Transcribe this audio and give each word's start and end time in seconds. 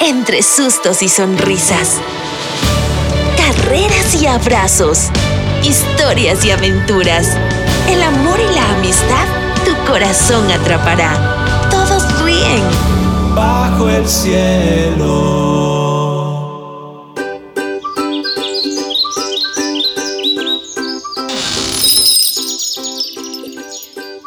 entre 0.00 0.42
sustos 0.42 1.02
y 1.02 1.08
sonrisas. 1.08 1.98
Carreras 3.36 4.14
y 4.20 4.26
abrazos. 4.26 5.10
Historias 5.62 6.44
y 6.44 6.50
aventuras. 6.50 7.36
El 7.88 8.02
amor 8.02 8.38
y 8.40 8.54
la 8.54 8.70
amistad 8.74 9.26
tu 9.64 9.74
corazón 9.90 10.50
atrapará. 10.50 11.68
Todos 11.70 12.22
ríen. 12.22 12.62
Bajo 13.34 13.88
el 13.88 14.08
cielo. 14.08 15.56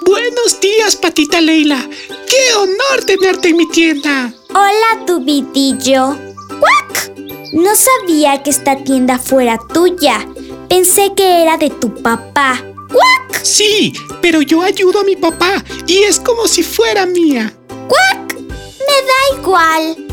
Buenos 0.05 0.59
días, 0.59 0.95
patita 0.95 1.41
Leila. 1.41 1.88
¡Qué 2.27 2.55
honor 2.55 3.05
tenerte 3.05 3.49
en 3.49 3.57
mi 3.57 3.67
tienda! 3.70 4.33
Hola, 4.52 5.05
tu 5.05 5.20
vitillo. 5.20 6.18
¡Cuac! 6.60 7.14
No 7.54 7.69
sabía 7.75 8.42
que 8.42 8.50
esta 8.50 8.83
tienda 8.83 9.19
fuera 9.19 9.60
tuya. 9.71 10.28
Pensé 10.68 11.14
que 11.15 11.43
era 11.43 11.57
de 11.57 11.69
tu 11.69 11.93
papá. 12.01 12.60
¡Cuac! 12.91 13.43
Sí, 13.43 13.93
pero 14.24 14.41
yo 14.41 14.64
ayudo 14.64 15.01
a 15.01 15.04
mi 15.04 15.15
papá 15.15 15.64
y 15.86 16.00
es 16.00 16.19
como 16.19 16.47
si 16.47 16.64
fuera 16.64 17.05
mía. 17.05 17.54
¡Cuac! 17.88 18.33
Me 18.39 18.47
da 18.50 19.39
igual. 19.39 20.07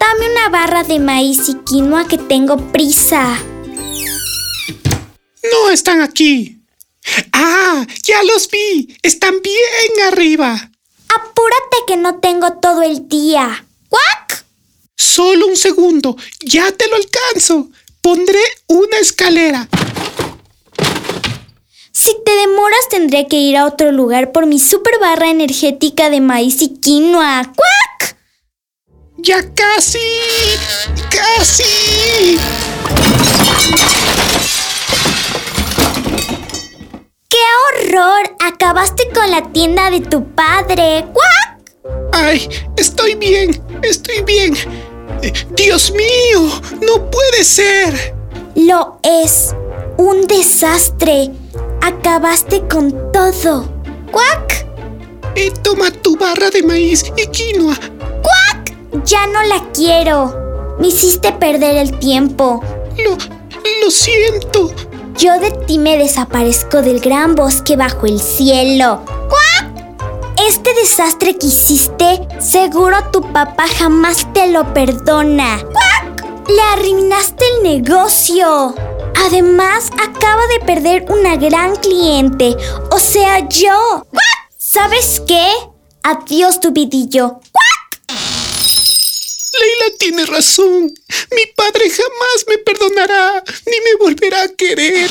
Dame 0.00 0.32
una 0.32 0.48
barra 0.48 0.82
de 0.82 0.98
maíz 0.98 1.48
y 1.48 1.54
quinoa 1.58 2.08
que 2.08 2.18
tengo 2.18 2.56
prisa. 2.72 3.38
No 5.52 5.70
están 5.70 6.00
aquí. 6.00 6.60
Ah, 7.32 7.86
ya 8.02 8.24
los 8.24 8.50
vi. 8.50 8.96
Están 9.04 9.40
bien 9.40 10.08
arriba. 10.08 10.68
Apúrate 11.14 11.76
que 11.86 11.96
no 11.96 12.18
tengo 12.18 12.54
todo 12.54 12.82
el 12.82 13.06
día. 13.06 13.64
Solo 14.98 15.46
un 15.46 15.56
segundo. 15.56 16.16
Ya 16.40 16.72
te 16.72 16.88
lo 16.88 16.96
alcanzo. 16.96 17.68
Pondré 18.02 18.40
una 18.66 18.98
escalera. 18.98 19.68
Si 21.92 22.16
te 22.24 22.32
demoras 22.32 22.88
tendré 22.90 23.26
que 23.28 23.36
ir 23.36 23.56
a 23.56 23.66
otro 23.66 23.92
lugar 23.92 24.32
por 24.32 24.46
mi 24.46 24.58
super 24.58 24.98
barra 25.00 25.30
energética 25.30 26.10
de 26.10 26.20
maíz 26.20 26.62
y 26.62 26.80
quinoa. 26.80 27.52
¡Cuac! 27.54 28.16
Ya 29.18 29.42
casi. 29.54 29.98
Casi. 31.10 32.38
¡Qué 37.28 37.38
horror! 37.64 38.36
Acabaste 38.40 39.08
con 39.14 39.30
la 39.30 39.52
tienda 39.52 39.90
de 39.90 40.00
tu 40.00 40.24
padre. 40.34 41.04
¡Cuac! 41.12 41.58
Ay, 42.12 42.48
estoy 42.76 43.14
bien. 43.14 43.60
Estoy 43.82 44.22
bien. 44.22 44.54
Dios 45.56 45.92
mío, 45.92 46.48
no 46.86 47.10
puede 47.10 47.44
ser. 47.44 48.14
Lo 48.54 48.98
es. 49.02 49.54
Un 49.96 50.26
desastre. 50.26 51.30
Acabaste 51.82 52.66
con 52.68 53.12
todo. 53.12 53.68
¡Cuac! 54.10 54.66
Eh, 55.34 55.52
toma 55.62 55.90
tu 55.90 56.16
barra 56.16 56.50
de 56.50 56.62
maíz 56.62 57.04
y 57.16 57.26
quinoa. 57.26 57.76
¡Cuac! 58.22 59.04
Ya 59.04 59.26
no 59.26 59.42
la 59.44 59.64
quiero. 59.72 60.76
Me 60.78 60.88
hiciste 60.88 61.32
perder 61.32 61.76
el 61.76 61.98
tiempo. 61.98 62.62
Lo, 62.96 63.16
lo 63.82 63.90
siento. 63.90 64.72
Yo 65.16 65.38
de 65.40 65.50
ti 65.50 65.78
me 65.78 65.98
desaparezco 65.98 66.82
del 66.82 67.00
gran 67.00 67.34
bosque 67.34 67.76
bajo 67.76 68.06
el 68.06 68.20
cielo. 68.20 69.02
Este 70.48 70.72
desastre 70.72 71.36
que 71.36 71.46
hiciste, 71.46 72.26
seguro 72.40 72.96
tu 73.12 73.20
papá 73.34 73.68
jamás 73.68 74.32
te 74.32 74.46
lo 74.46 74.72
perdona. 74.72 75.62
¡Cuac! 75.62 76.48
Le 76.48 76.62
arruinaste 76.72 77.44
el 77.56 77.62
negocio. 77.64 78.74
Además, 79.26 79.90
acaba 80.02 80.46
de 80.46 80.60
perder 80.60 81.04
una 81.10 81.36
gran 81.36 81.76
cliente, 81.76 82.56
o 82.90 82.98
sea, 82.98 83.46
yo. 83.46 84.06
¡Cuac! 84.10 84.50
¿Sabes 84.56 85.20
qué? 85.26 85.50
Adiós, 86.02 86.60
tu 86.60 86.72
vidillo. 86.72 87.40
Leila 89.52 89.98
tiene 89.98 90.24
razón. 90.24 90.94
Mi 91.30 91.46
padre 91.54 91.90
jamás 91.90 92.46
me 92.48 92.56
perdonará 92.56 93.44
ni 93.66 93.80
me 93.82 93.96
volverá 94.00 94.44
a 94.44 94.48
querer. 94.48 95.10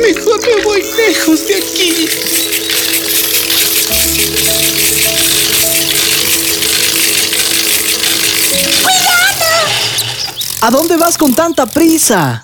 Mejor 0.00 0.40
me 0.40 0.62
voy 0.62 0.82
lejos 0.82 1.46
de 1.48 1.56
aquí. 1.56 2.08
¿A 10.64 10.70
dónde 10.70 10.96
vas 10.96 11.18
con 11.18 11.34
tanta 11.34 11.66
prisa? 11.66 12.42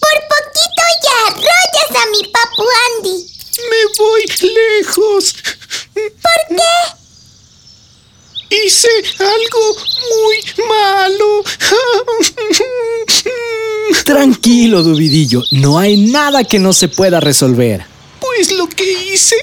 Por 0.00 0.10
poquito 0.10 0.82
ya 1.04 1.26
arrollas 1.26 1.90
a 2.02 2.06
mi 2.10 2.22
papu 2.32 2.64
Andy. 2.96 3.26
Me 3.68 3.82
voy 3.98 4.22
lejos. 4.80 5.34
¿Por 5.92 6.56
qué? 6.56 6.78
Hice 8.56 8.88
algo 9.18 9.76
muy 10.10 10.36
malo. 10.66 11.44
Tranquilo, 14.04 14.82
Dubidillo. 14.82 15.42
No 15.50 15.78
hay 15.78 15.98
nada 15.98 16.44
que 16.44 16.58
no 16.58 16.72
se 16.72 16.88
pueda 16.88 17.20
resolver. 17.20 17.84
Pues 18.18 18.50
lo 18.52 18.66
que 18.66 18.90
hice 19.12 19.36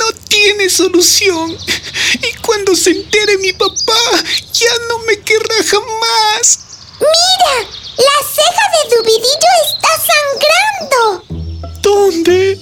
no 0.00 0.06
tiene 0.38 0.70
solución. 0.70 1.50
Y 1.50 2.40
cuando 2.42 2.74
se 2.76 2.90
entere 2.90 3.38
mi 3.38 3.52
papá, 3.52 4.22
ya 4.52 4.70
no 4.88 4.98
me 5.00 5.18
querrá 5.20 5.56
jamás. 5.66 6.60
¡Mira! 7.00 7.68
¡La 7.96 8.28
ceja 8.34 8.64
de 8.74 8.96
Dubidillo 8.96 9.52
está 9.66 9.88
sangrando! 10.10 11.80
¿Dónde? 11.82 12.58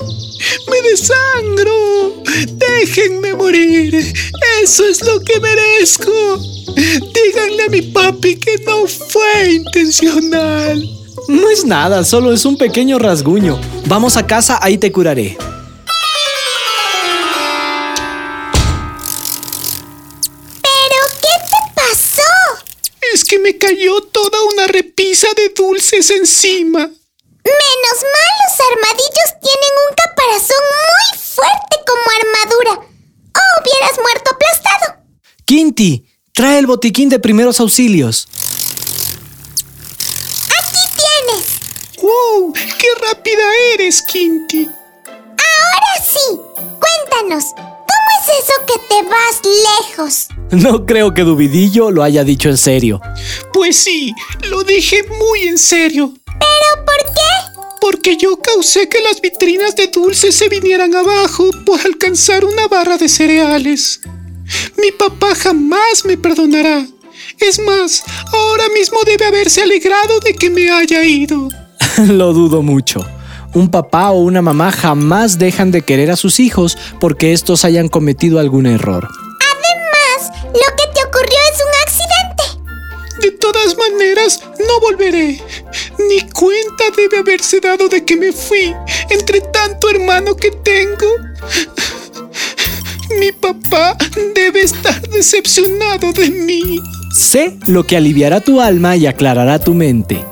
Me 0.70 0.88
desangro. 0.88 2.22
Déjenme 2.48 3.34
morir. 3.34 4.14
Eso 4.62 4.86
es 4.86 5.02
lo 5.02 5.20
que 5.20 5.38
merezco. 5.38 6.38
Díganle 6.76 7.64
a 7.64 7.68
mi 7.68 7.82
papi 7.82 8.36
que 8.36 8.56
no 8.64 8.86
fue 8.86 9.52
intencional. 9.52 10.82
No 11.28 11.50
es 11.50 11.64
nada, 11.64 12.04
solo 12.04 12.32
es 12.32 12.44
un 12.46 12.56
pequeño 12.56 12.98
rasguño. 12.98 13.60
Vamos 13.86 14.16
a 14.16 14.26
casa, 14.26 14.58
ahí 14.62 14.78
te 14.78 14.90
curaré. 14.92 15.36
Me 23.46 23.58
cayó 23.58 24.00
toda 24.00 24.42
una 24.54 24.66
repisa 24.66 25.28
de 25.36 25.50
dulces 25.50 26.10
encima. 26.10 26.80
Menos 26.80 27.98
mal 28.02 28.32
los 28.42 28.56
armadillos 28.72 29.30
tienen 29.40 29.72
un 29.88 29.94
caparazón 29.94 30.64
muy 30.82 31.20
fuerte 31.20 31.76
como 31.86 32.02
armadura. 32.18 32.72
O 32.82 33.60
hubieras 33.60 33.98
muerto 34.02 34.32
aplastado. 34.32 35.00
Quinti, 35.44 36.04
trae 36.32 36.58
el 36.58 36.66
botiquín 36.66 37.08
de 37.08 37.20
primeros 37.20 37.60
auxilios. 37.60 38.26
Aquí 40.58 40.82
tienes. 40.96 41.46
¡Wow! 42.02 42.52
¡Qué 42.52 42.88
rápida 43.00 43.44
eres, 43.74 44.02
Quinti! 44.02 44.68
Ahora 45.06 46.04
sí. 46.04 46.40
Cuéntanos. 46.80 47.75
¿Cómo 48.36 48.44
es 48.44 48.44
eso 48.44 48.66
que 48.66 48.78
te 48.88 49.02
vas 49.08 49.42
lejos? 49.88 50.28
No 50.50 50.84
creo 50.84 51.14
que 51.14 51.22
Dubidillo 51.22 51.90
lo 51.90 52.02
haya 52.02 52.24
dicho 52.24 52.48
en 52.48 52.56
serio. 52.56 53.00
Pues 53.52 53.76
sí, 53.76 54.12
lo 54.50 54.62
dije 54.62 55.04
muy 55.18 55.48
en 55.48 55.58
serio. 55.58 56.12
¿Pero 56.24 56.84
por 56.84 56.96
qué? 57.14 57.60
Porque 57.80 58.16
yo 58.16 58.36
causé 58.38 58.88
que 58.88 59.00
las 59.00 59.20
vitrinas 59.20 59.76
de 59.76 59.88
dulces 59.88 60.34
se 60.34 60.48
vinieran 60.48 60.94
abajo 60.94 61.50
por 61.64 61.80
alcanzar 61.80 62.44
una 62.44 62.68
barra 62.68 62.96
de 62.96 63.08
cereales. 63.08 64.00
Mi 64.76 64.90
papá 64.92 65.34
jamás 65.34 66.04
me 66.04 66.16
perdonará. 66.16 66.86
Es 67.38 67.58
más, 67.58 68.02
ahora 68.32 68.68
mismo 68.70 68.98
debe 69.04 69.26
haberse 69.26 69.62
alegrado 69.62 70.20
de 70.20 70.34
que 70.34 70.50
me 70.50 70.70
haya 70.70 71.04
ido. 71.04 71.48
lo 72.08 72.32
dudo 72.32 72.62
mucho. 72.62 73.04
Un 73.56 73.70
papá 73.70 74.10
o 74.10 74.20
una 74.20 74.42
mamá 74.42 74.70
jamás 74.70 75.38
dejan 75.38 75.70
de 75.70 75.80
querer 75.80 76.10
a 76.10 76.16
sus 76.16 76.40
hijos 76.40 76.76
porque 77.00 77.32
estos 77.32 77.64
hayan 77.64 77.88
cometido 77.88 78.38
algún 78.38 78.66
error. 78.66 79.08
Además, 79.08 80.30
lo 80.44 80.76
que 80.76 80.84
te 80.92 81.02
ocurrió 81.06 81.38
es 81.54 81.62
un 81.64 81.72
accidente. 81.86 83.22
De 83.22 83.30
todas 83.38 83.74
maneras, 83.78 84.42
no 84.58 84.80
volveré. 84.80 85.40
Ni 85.98 86.20
cuenta 86.32 86.84
debe 86.94 87.20
haberse 87.20 87.58
dado 87.60 87.88
de 87.88 88.04
que 88.04 88.18
me 88.18 88.30
fui 88.30 88.74
entre 89.08 89.40
tanto 89.40 89.88
hermano 89.88 90.36
que 90.36 90.50
tengo. 90.50 91.06
Mi 93.18 93.32
papá 93.32 93.96
debe 94.34 94.64
estar 94.64 95.00
decepcionado 95.08 96.12
de 96.12 96.28
mí. 96.28 96.82
Sé 97.14 97.56
lo 97.64 97.86
que 97.86 97.96
aliviará 97.96 98.42
tu 98.42 98.60
alma 98.60 98.96
y 98.96 99.06
aclarará 99.06 99.58
tu 99.58 99.72
mente. 99.72 100.26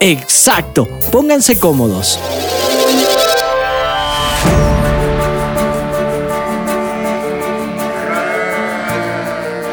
Exacto. 0.00 0.86
Pónganse 1.10 1.58
cómodos. 1.58 2.18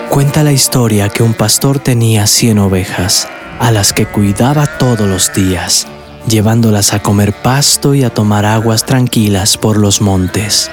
Cuenta 0.09 0.43
la 0.43 0.51
historia 0.51 1.09
que 1.09 1.23
un 1.23 1.33
pastor 1.33 1.79
tenía 1.79 2.27
100 2.27 2.59
ovejas, 2.59 3.27
a 3.59 3.71
las 3.71 3.93
que 3.93 4.05
cuidaba 4.05 4.67
todos 4.77 5.09
los 5.09 5.33
días, 5.33 5.87
llevándolas 6.27 6.93
a 6.93 7.01
comer 7.01 7.33
pasto 7.33 7.95
y 7.95 8.03
a 8.03 8.11
tomar 8.11 8.45
aguas 8.45 8.85
tranquilas 8.85 9.57
por 9.57 9.77
los 9.77 10.01
montes. 10.01 10.69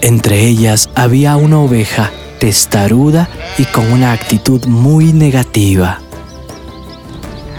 Entre 0.00 0.46
ellas 0.46 0.88
había 0.94 1.36
una 1.36 1.58
oveja 1.58 2.12
testaruda 2.38 3.28
y 3.58 3.64
con 3.64 3.90
una 3.92 4.12
actitud 4.12 4.64
muy 4.66 5.12
negativa. 5.12 6.00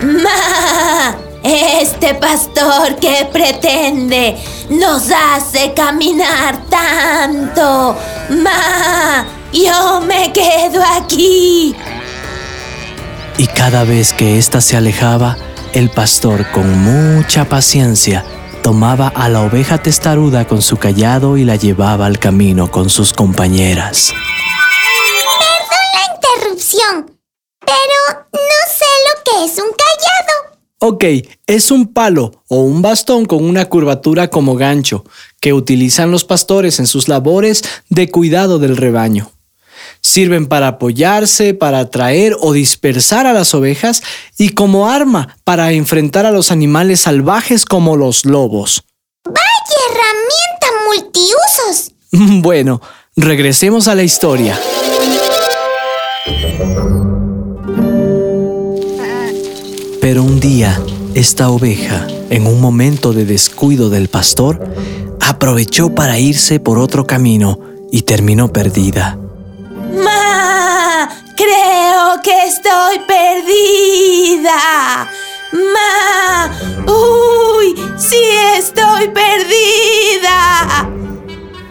¡Ma! 0.01 1.15
Este 1.41 2.15
pastor 2.15 2.97
que 2.97 3.27
pretende 3.31 4.37
nos 4.69 5.09
hace 5.09 5.73
caminar 5.73 6.59
tanto. 6.69 7.95
¡Ma! 8.43 9.25
Yo 9.53 10.01
me 10.01 10.33
quedo 10.33 10.83
aquí. 10.97 11.73
Y 13.37 13.47
cada 13.47 13.85
vez 13.85 14.11
que 14.13 14.37
ésta 14.37 14.59
se 14.59 14.75
alejaba, 14.75 15.37
el 15.73 15.89
pastor 15.89 16.45
con 16.51 16.77
mucha 16.77 17.45
paciencia 17.45 18.25
tomaba 18.61 19.07
a 19.07 19.29
la 19.29 19.41
oveja 19.41 19.77
testaruda 19.77 20.45
con 20.45 20.61
su 20.61 20.77
callado 20.77 21.37
y 21.37 21.45
la 21.45 21.55
llevaba 21.55 22.05
al 22.05 22.19
camino 22.19 22.69
con 22.69 22.89
sus 22.89 23.13
compañeras. 23.13 24.13
Pero 26.71 28.25
no 28.31 28.59
sé 28.67 28.85
lo 29.07 29.23
que 29.23 29.45
es 29.45 29.57
un 29.57 29.69
callado. 29.71 30.59
Ok, 30.81 31.03
es 31.45 31.71
un 31.71 31.93
palo 31.93 32.43
o 32.47 32.57
un 32.61 32.81
bastón 32.81 33.25
con 33.25 33.43
una 33.43 33.65
curvatura 33.65 34.29
como 34.29 34.55
gancho 34.55 35.03
que 35.41 35.53
utilizan 35.53 36.11
los 36.11 36.23
pastores 36.23 36.79
en 36.79 36.87
sus 36.87 37.07
labores 37.07 37.63
de 37.89 38.09
cuidado 38.09 38.59
del 38.59 38.77
rebaño. 38.77 39.31
Sirven 40.01 40.47
para 40.47 40.67
apoyarse, 40.67 41.53
para 41.53 41.79
atraer 41.79 42.35
o 42.39 42.53
dispersar 42.53 43.27
a 43.27 43.33
las 43.33 43.53
ovejas 43.53 44.01
y 44.37 44.49
como 44.49 44.89
arma 44.89 45.37
para 45.43 45.73
enfrentar 45.73 46.25
a 46.25 46.31
los 46.31 46.51
animales 46.51 47.01
salvajes 47.01 47.65
como 47.65 47.97
los 47.97 48.25
lobos. 48.25 48.83
¡Vaya 49.25 49.79
herramienta 49.89 50.67
multiusos! 50.87 51.91
Bueno, 52.41 52.81
regresemos 53.15 53.87
a 53.87 53.95
la 53.95 54.03
historia. 54.03 54.57
Pero 60.01 60.23
un 60.23 60.39
día, 60.39 60.81
esta 61.13 61.49
oveja, 61.49 62.07
en 62.29 62.47
un 62.47 62.59
momento 62.59 63.13
de 63.13 63.25
descuido 63.25 63.89
del 63.89 64.07
pastor, 64.07 64.73
aprovechó 65.21 65.93
para 65.93 66.17
irse 66.17 66.59
por 66.59 66.79
otro 66.79 67.05
camino 67.05 67.59
y 67.91 68.03
terminó 68.03 68.51
perdida. 68.51 69.19
¡Ma! 70.03 71.09
Creo 71.35 72.21
que 72.23 72.47
estoy 72.47 72.99
perdida. 73.07 75.07
¡Ma! 75.51 76.51
¡Uy! 76.87 77.75
¡Sí 77.97 78.17
estoy 78.57 79.09
perdida! 79.09 80.89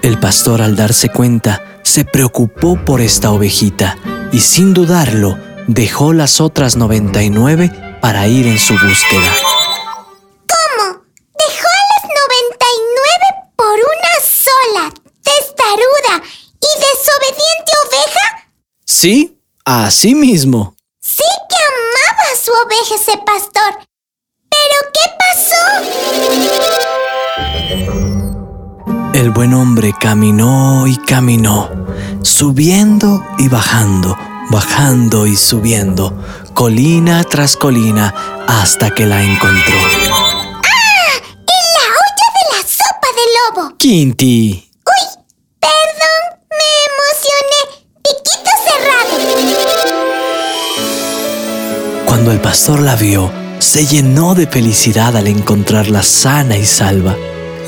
El 0.03 0.21
pastor 0.21 0.63
al 0.63 0.77
darse 0.77 1.09
cuenta 1.09 1.63
se 1.83 2.05
preocupó 2.05 2.77
por 2.77 3.01
esta 3.01 3.33
ovejita 3.33 3.97
y 4.33 4.41
sin 4.41 4.75
dudarlo 4.75 5.39
dejó 5.67 6.13
las 6.13 6.41
otras 6.41 6.77
99 6.77 7.99
para 8.01 8.27
ir 8.27 8.47
en 8.47 8.59
su 8.59 8.75
búsqueda. 8.75 9.33
¿Cómo? 10.47 11.03
¿Dejó 11.39 11.69
a 11.69 11.83
las 11.93 12.05
99 12.05 13.25
por 13.57 13.75
una 13.75 14.15
sola, 14.25 14.93
testaruda 15.23 16.23
y 16.61 16.71
desobediente 16.79 17.73
oveja? 17.87 18.27
Sí, 18.85 19.39
así 19.65 20.15
mismo. 20.15 20.75
Sí 21.01 21.25
que 21.49 21.57
amaba 21.65 22.27
a 22.33 22.37
su 22.37 22.53
oveja 22.53 22.95
ese 22.95 23.17
pastor. 23.25 23.79
¿Pero 24.51 24.77
qué 24.95 25.05
pasó? 25.19 25.63
El 29.19 29.33
buen 29.33 29.53
hombre 29.53 29.93
caminó 29.99 30.87
y 30.87 30.97
caminó, 30.97 31.69
subiendo 32.23 33.27
y 33.37 33.49
bajando, 33.49 34.17
bajando 34.49 35.27
y 35.27 35.37
subiendo, 35.37 36.17
colina 36.55 37.25
tras 37.25 37.57
colina, 37.57 38.15
hasta 38.47 38.91
que 38.91 39.07
la 39.07 39.21
encontró. 39.21 39.75
¡Ah! 39.75 41.19
¡En 41.35 41.65
la 41.75 41.87
olla 41.99 42.29
de 42.37 42.45
la 42.53 42.63
sopa 42.63 43.09
de 43.17 43.25
lobo! 43.67 43.77
Quinti, 43.77 44.71
¡Uy! 44.87 45.03
Perdón, 45.59 46.23
me 46.53 46.71
emocioné. 46.87 47.61
Piquito 48.05 48.53
cerrado. 48.69 49.19
cuando 52.07 52.31
el 52.31 52.41
pastor 52.41 52.79
la 52.79 52.95
vio, 52.95 53.33
se 53.59 53.85
llenó 53.85 54.37
de 54.37 54.47
felicidad 54.47 55.17
al 55.17 55.27
encontrarla 55.27 56.05
sana 56.05 56.57
y 56.57 56.65
salva. 56.65 57.17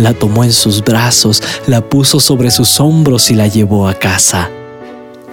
La 0.00 0.14
tomó 0.14 0.44
en 0.44 0.52
sus 0.52 0.82
brazos, 0.82 1.43
la 1.67 1.82
puso 1.82 2.20
sobre 2.20 2.50
sus 2.50 2.81
hombros 2.81 3.31
y 3.31 3.35
la 3.35 3.49
llevó 3.49 3.87
a 3.87 3.93
casa. 3.93 4.50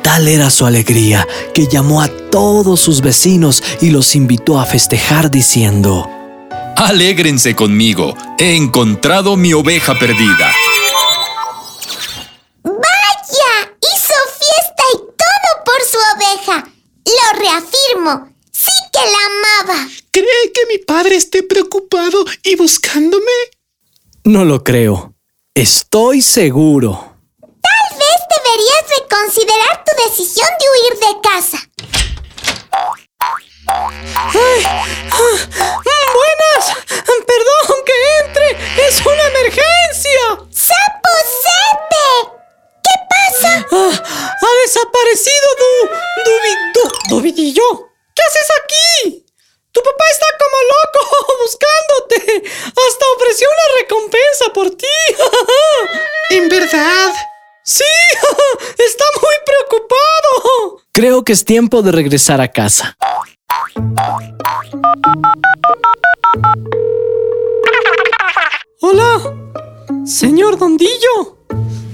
Tal 0.03 0.27
era 0.27 0.49
su 0.49 0.65
alegría 0.65 1.25
que 1.53 1.67
llamó 1.67 2.01
a 2.01 2.09
todos 2.09 2.81
sus 2.81 2.99
vecinos 2.99 3.63
y 3.79 3.91
los 3.91 4.13
invitó 4.13 4.59
a 4.59 4.65
festejar 4.65 5.31
diciendo, 5.31 6.09
Alégrense 6.75 7.55
conmigo, 7.55 8.13
he 8.37 8.57
encontrado 8.57 9.37
mi 9.37 9.53
oveja 9.53 9.97
perdida. 9.97 10.51
¡Vaya! 12.63 13.71
Hizo 13.79 14.13
fiesta 14.37 14.83
y 14.93 14.97
todo 14.97 15.63
por 15.63 15.81
su 15.89 15.97
oveja. 16.17 16.69
Lo 17.05 17.39
reafirmo. 17.39 18.35
Sí 18.51 18.71
que 18.91 18.99
la 18.99 19.71
amaba. 19.71 19.87
¿Cree 20.11 20.51
que 20.53 20.61
mi 20.69 20.77
padre 20.79 21.15
esté 21.15 21.41
preocupado 21.41 22.25
y 22.43 22.57
buscándome? 22.57 23.31
No 24.27 24.43
lo 24.43 24.61
creo. 24.61 25.13
Estoy 25.55 26.21
seguro. 26.21 27.15
Tal 27.39 27.97
vez 27.97 28.19
deberías 28.35 28.83
reconsiderar 28.99 29.85
tu 29.85 29.91
decisión 30.03 30.49
de 30.59 30.65
huir 30.69 30.99
de 30.99 31.13
casa. 31.21 31.57
Buenas. 36.13 36.63
Perdón 37.25 37.77
que 37.85 37.95
entre. 38.25 38.47
Es 38.85 38.99
una 39.05 39.27
emergencia. 39.27 40.23
¡Sapo 40.51 41.13
Sepe! 41.45 42.09
¿Qué 42.83 42.95
pasa? 43.09 43.65
Ah, 43.71 43.95
ha 43.95 44.51
desaparecido 44.61 45.47
Du... 45.57 45.71
Dubi... 46.25 46.51
Du... 46.73 47.15
Dubidillo. 47.15 47.69
¿Qué 48.13 48.21
haces 48.23 48.49
aquí? 48.61 49.26
Buscándote. 51.41 52.49
Hasta 52.65 53.05
ofreció 53.15 53.47
una 53.47 53.81
recompensa 53.81 54.53
por 54.53 54.71
ti. 54.71 54.85
¿En 56.31 56.49
verdad? 56.49 57.13
Sí, 57.63 57.83
está 58.77 59.05
muy 59.21 59.35
preocupado. 59.45 60.81
Creo 60.93 61.23
que 61.23 61.33
es 61.33 61.43
tiempo 61.45 61.81
de 61.81 61.91
regresar 61.91 62.41
a 62.41 62.51
casa. 62.51 62.95
Hola, 68.81 69.35
señor 70.05 70.57
Dondillo. 70.57 71.37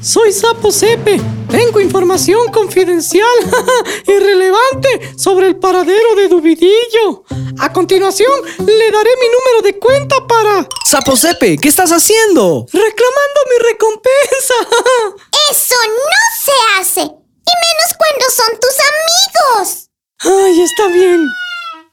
Soy 0.02 0.32
Sapo 0.32 0.72
Sepe. 0.72 1.20
Tengo 1.53 1.79
información 1.79 2.51
confidencial 2.51 3.29
y 4.07 4.17
relevante 4.17 5.13
sobre 5.15 5.45
el 5.45 5.55
paradero 5.57 6.15
de 6.15 6.27
Dubidillo. 6.27 7.25
A 7.60 7.72
continuación, 7.72 8.33
le 8.57 8.89
daré 8.89 9.12
mi 9.17 9.27
número 9.27 9.62
de 9.62 9.77
cuenta 9.77 10.25
para... 10.25 10.67
Sapo 10.83 11.15
Sepe, 11.15 11.60
¿qué 11.60 11.69
estás 11.69 11.91
haciendo? 11.91 12.65
Reclamando 12.74 13.39
mi 13.51 13.69
recompensa. 13.69 14.55
Eso 15.51 15.75
no 15.89 16.43
se 16.43 16.51
hace. 16.79 17.01
Y 17.01 17.03
menos 17.05 17.89
cuando 18.00 18.25
son 18.31 18.60
tus 18.60 19.60
amigos. 19.62 19.89
Ay, 20.22 20.60
está 20.60 20.88
bien. 20.88 21.24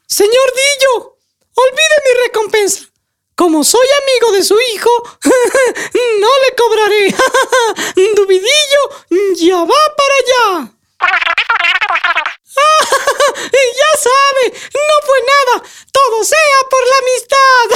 Señor 0.07 0.53
Dillo, 0.55 1.17
olvide 1.53 1.97
mi 2.07 2.23
recompensa. 2.25 2.81
Como 3.35 3.63
soy 3.63 3.87
amigo 4.03 4.37
de 4.37 4.43
su 4.43 4.55
hijo, 4.73 4.89
no 5.23 6.27
le 6.47 6.55
cobraré. 6.55 7.15
Dubidillo 8.15 8.81
ya 9.51 9.57
va 9.57 9.81
para 9.99 10.15
allá. 10.21 10.47
ya 13.81 13.91
sabe, 14.07 14.43
no 14.73 14.95
fue 15.07 15.19
nada. 15.33 15.55
Todo 15.91 16.17
sea 16.23 16.57
por 16.69 16.83
la 16.91 16.97
amistad. 17.03 17.67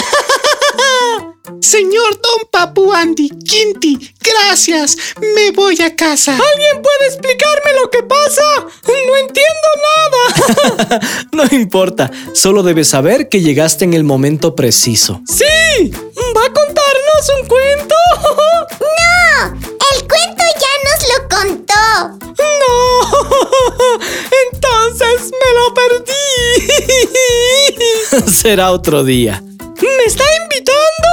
Señor 1.62 2.12
Don 2.22 2.42
Papu 2.50 2.94
Andy, 2.94 3.30
Quinti, 3.30 4.14
gracias. 4.22 4.96
Me 5.36 5.52
voy 5.52 5.82
a 5.82 5.94
casa. 5.96 6.32
¿Alguien 6.32 6.82
puede 6.82 7.08
explicarme 7.08 7.74
lo 7.82 7.90
que 7.90 8.04
pasa? 8.04 8.42
No 8.88 9.18
entiendo 9.18 9.68
nada. 9.90 11.02
no 11.34 11.44
importa, 11.52 12.10
solo 12.34 12.64
debes 12.64 12.88
saber 12.88 13.28
que 13.28 13.42
llegaste 13.42 13.84
en 13.84 13.94
el 13.94 14.06
momento 14.06 14.56
preciso. 14.56 15.20
¡Sí! 15.28 15.92
¿Va 15.92 16.46
a 16.46 16.54
contarnos 16.54 17.30
un 17.42 17.48
cuento? 17.48 17.96
me 25.04 25.50
lo 25.60 25.74
perdí. 25.74 26.14
Será 28.32 28.72
otro 28.72 29.04
día. 29.04 29.42
¿Me 29.82 30.06
está 30.06 30.24
invitando? 30.44 31.10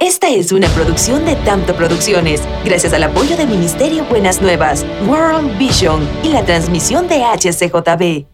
Esta 0.00 0.28
es 0.28 0.52
una 0.52 0.68
producción 0.68 1.24
de 1.24 1.34
Tanto 1.36 1.74
Producciones, 1.74 2.42
gracias 2.62 2.92
al 2.92 3.04
apoyo 3.04 3.38
del 3.38 3.48
Ministerio 3.48 4.04
Buenas 4.04 4.42
Nuevas, 4.42 4.84
World 5.06 5.56
Vision 5.56 6.06
y 6.22 6.28
la 6.28 6.44
transmisión 6.44 7.08
de 7.08 7.24
HCJB. 7.24 8.33